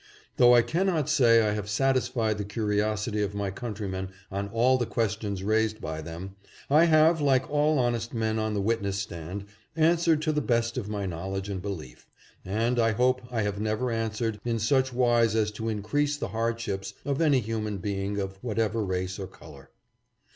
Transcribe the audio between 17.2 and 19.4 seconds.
any human being of whatever race or